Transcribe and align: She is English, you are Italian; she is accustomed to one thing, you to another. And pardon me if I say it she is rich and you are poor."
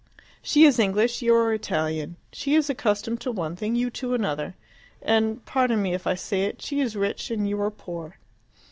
She 0.41 0.63
is 0.65 0.79
English, 0.79 1.21
you 1.21 1.35
are 1.35 1.53
Italian; 1.53 2.15
she 2.33 2.55
is 2.55 2.71
accustomed 2.71 3.21
to 3.21 3.31
one 3.31 3.55
thing, 3.55 3.75
you 3.75 3.91
to 3.91 4.15
another. 4.15 4.55
And 4.99 5.45
pardon 5.45 5.79
me 5.79 5.93
if 5.93 6.07
I 6.07 6.15
say 6.15 6.45
it 6.45 6.59
she 6.59 6.81
is 6.81 6.95
rich 6.95 7.29
and 7.29 7.47
you 7.47 7.61
are 7.61 7.69
poor." 7.69 8.17